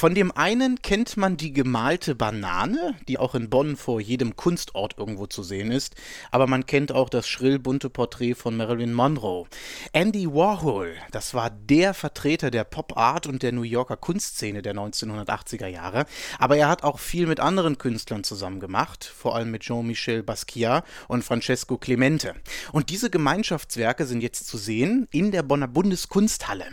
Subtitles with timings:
[0.00, 4.96] Von dem einen kennt man die gemalte Banane, die auch in Bonn vor jedem Kunstort
[4.96, 5.94] irgendwo zu sehen ist,
[6.30, 9.46] aber man kennt auch das schrill bunte Porträt von Marilyn Monroe.
[9.92, 14.74] Andy Warhol, das war der Vertreter der Pop Art und der New Yorker Kunstszene der
[14.74, 16.06] 1980er Jahre,
[16.38, 20.82] aber er hat auch viel mit anderen Künstlern zusammen gemacht, vor allem mit Jean-Michel Basquiat
[21.08, 22.36] und Francesco Clemente.
[22.72, 26.64] Und diese Gemeinschaftswerke sind jetzt zu sehen in der Bonner Bundeskunsthalle.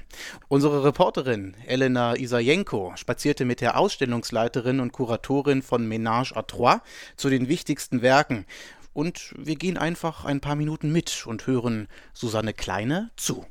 [0.48, 6.82] Unsere Reporterin Elena Isajenko spazierte mit der Ausstellungsleiterin und Kuratorin von Ménage à Trois
[7.16, 8.46] zu den wichtigsten Werken.
[8.94, 13.44] Und wir gehen einfach ein paar Minuten mit und hören Susanne Kleine zu.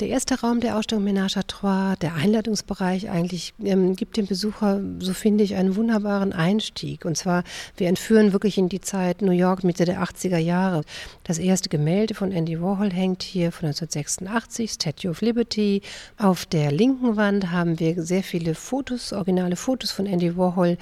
[0.00, 4.80] Der erste Raum der Ausstellung Ménage à Trois, der Einladungsbereich eigentlich, ähm, gibt dem Besucher,
[5.00, 7.04] so finde ich, einen wunderbaren Einstieg.
[7.04, 7.42] Und zwar,
[7.76, 10.82] wir entführen wirklich in die Zeit New York Mitte der 80er Jahre.
[11.24, 15.82] Das erste Gemälde von Andy Warhol hängt hier von 1986, Statue of Liberty.
[16.16, 20.78] Auf der linken Wand haben wir sehr viele Fotos, originale Fotos von Andy Warhol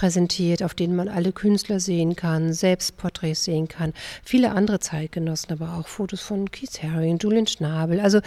[0.00, 3.92] präsentiert, auf denen man alle Künstler sehen kann, Selbstporträts sehen kann,
[4.24, 8.00] viele andere Zeitgenossen, aber auch Fotos von Keith Haring, Julian Schnabel.
[8.00, 8.20] Also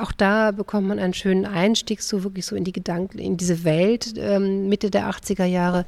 [0.00, 3.62] auch da bekommt man einen schönen Einstieg so wirklich so in die Gedanken, in diese
[3.62, 5.86] Welt ähm, Mitte der 80er Jahre.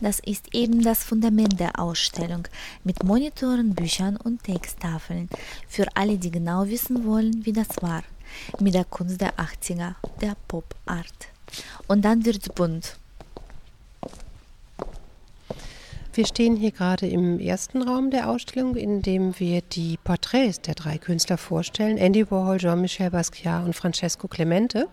[0.00, 2.48] Das ist eben das Fundament der Ausstellung
[2.82, 5.28] mit Monitoren, Büchern und Texttafeln
[5.68, 8.02] für alle, die genau wissen wollen, wie das war
[8.58, 11.37] mit der Kunst der 80er, der Pop Art.
[11.86, 12.96] Und dann wird's bunt.
[16.18, 20.74] Wir stehen hier gerade im ersten Raum der Ausstellung, in dem wir die Porträts der
[20.74, 24.88] drei Künstler vorstellen: Andy Warhol, Jean-Michel Basquiat und Francesco Clemente.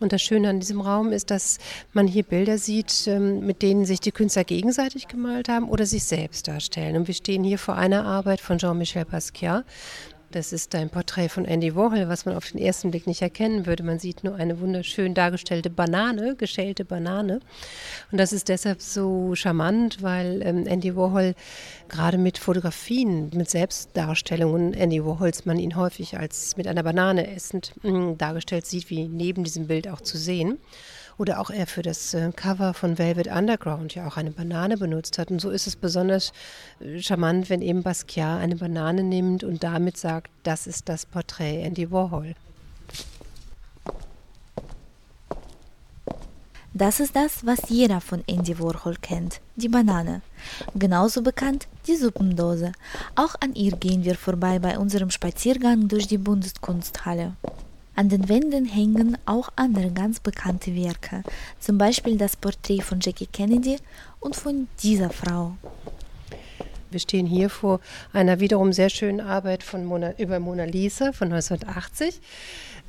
[0.00, 1.58] Und das Schöne an diesem Raum ist, dass
[1.92, 6.04] man hier Bilder sieht, ähm, mit denen sich die Künstler gegenseitig gemalt haben oder sich
[6.04, 6.96] selbst darstellen.
[6.96, 9.64] Und wir stehen hier vor einer Arbeit von Jean-Michel Basquiat,
[10.34, 13.66] das ist ein Porträt von Andy Warhol, was man auf den ersten Blick nicht erkennen
[13.66, 13.84] würde.
[13.84, 17.40] Man sieht nur eine wunderschön dargestellte Banane, geschälte Banane.
[18.10, 21.34] Und das ist deshalb so charmant, weil ähm, Andy Warhol
[21.88, 27.72] gerade mit Fotografien, mit Selbstdarstellungen Andy Warhols man ihn häufig als mit einer Banane essend
[27.82, 30.58] mh, dargestellt sieht, wie neben diesem Bild auch zu sehen
[31.18, 35.18] oder auch er für das äh, Cover von Velvet Underground ja auch eine Banane benutzt
[35.18, 35.30] hat.
[35.30, 36.32] Und so ist es besonders
[36.80, 41.62] äh, charmant, wenn eben Basquiat eine Banane nimmt und damit sagt, das ist das Porträt
[41.62, 42.34] Andy Warhol.
[46.76, 50.22] Das ist das, was jeder von Andy Warhol kennt, die Banane.
[50.74, 52.72] Genauso bekannt die Suppendose.
[53.14, 57.36] Auch an ihr gehen wir vorbei bei unserem Spaziergang durch die Bundeskunsthalle.
[57.96, 61.22] An den Wänden hängen auch andere ganz bekannte Werke,
[61.60, 63.76] zum Beispiel das Porträt von Jackie Kennedy
[64.18, 65.56] und von dieser Frau.
[66.90, 67.80] Wir stehen hier vor
[68.12, 72.20] einer wiederum sehr schönen Arbeit von Mona, über Mona Lisa von 1980.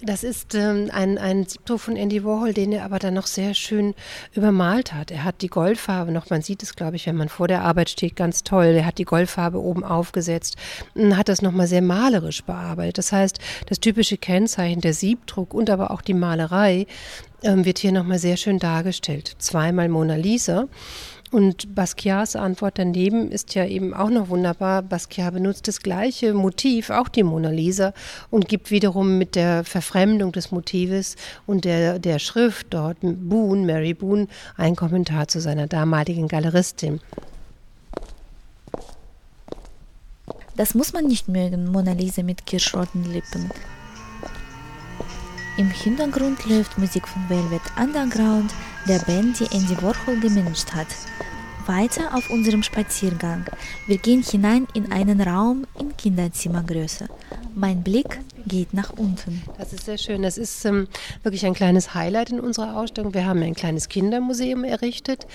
[0.06, 3.56] Das ist ähm, ein, ein Siebdruck von Andy Warhol, den er aber dann noch sehr
[3.56, 3.96] schön
[4.34, 5.10] übermalt hat.
[5.10, 7.90] Er hat die Goldfarbe noch, man sieht es, glaube ich, wenn man vor der Arbeit
[7.90, 8.66] steht, ganz toll.
[8.66, 10.58] Er hat die Goldfarbe oben aufgesetzt
[10.94, 13.00] und hat das nochmal sehr malerisch bearbeitet.
[13.00, 16.86] Das heißt, das typische Kennzeichen der Siebdruck und aber auch die Malerei
[17.42, 19.36] ähm, wird hier nochmal sehr schön dargestellt.
[19.40, 20.68] Zweimal Mona Lisa.
[21.36, 24.82] Und Basquiats Antwort daneben ist ja eben auch noch wunderbar.
[24.82, 27.94] Basquiat benutzt das gleiche Motiv, auch die Mona Lisa,
[28.32, 33.94] und gibt wiederum mit der Verfremdung des Motives und der, der Schrift dort, Boone, Mary
[33.94, 37.02] Boone, einen Kommentar zu seiner damaligen Galeristin.
[40.56, 43.52] Das muss man nicht mögen, Mona Lisa mit kirschroten Lippen.
[45.58, 48.54] Im Hintergrund läuft Musik von Velvet Underground,
[48.90, 50.88] der Band, die Andy Warhol gemanagt hat.
[51.66, 53.46] Weiter auf unserem Spaziergang.
[53.88, 57.08] Wir gehen hinein in einen Raum in Kinderzimmergröße.
[57.56, 59.42] Mein Blick geht nach unten.
[59.58, 60.22] Das ist sehr schön.
[60.22, 60.88] Das ist ähm,
[61.24, 63.14] wirklich ein kleines Highlight in unserer Ausstellung.
[63.14, 65.28] Wir haben ein kleines Kindermuseum errichtet,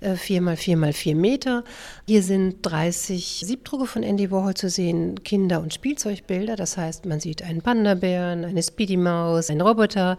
[0.00, 1.64] äh, vier mal vier mal vier Meter.
[2.06, 6.56] Hier sind 30 Siebdrucke von Andy Warhol zu sehen, Kinder- und Spielzeugbilder.
[6.56, 10.18] Das heißt, man sieht einen Panda-Bären, eine Speedy-Maus, einen Roboter.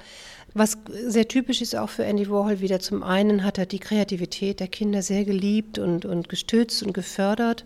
[0.58, 4.62] Was sehr typisch ist auch für Andy Warhol wieder, zum einen hat er die Kreativität
[4.62, 7.66] der Kinder sehr geliebt und, und gestützt und gefördert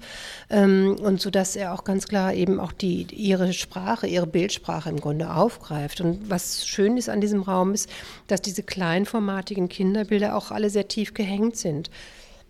[0.50, 4.69] ähm, und so dass er auch ganz klar eben auch die, ihre Sprache, ihre Bildsprache
[4.86, 6.02] im Grunde aufgreift.
[6.02, 7.90] Und was schön ist an diesem Raum ist,
[8.28, 11.90] dass diese kleinformatigen Kinderbilder auch alle sehr tief gehängt sind.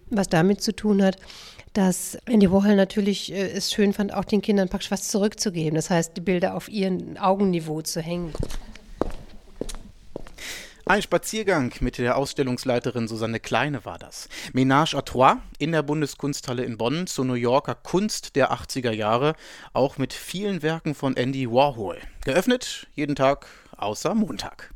[0.09, 1.17] Was damit zu tun hat,
[1.73, 5.75] dass Andy Warhol natürlich äh, es schön fand, auch den Kindern praktisch was zurückzugeben.
[5.75, 8.33] Das heißt, die Bilder auf ihren Augenniveau zu hängen.
[10.89, 14.27] Ein Spaziergang mit der Ausstellungsleiterin Susanne Kleine war das.
[14.53, 19.35] Ménage à Trois in der Bundeskunsthalle in Bonn zur New Yorker Kunst der 80er Jahre,
[19.73, 21.99] auch mit vielen Werken von Andy Warhol.
[22.25, 23.45] Geöffnet jeden Tag
[23.77, 24.73] außer Montag.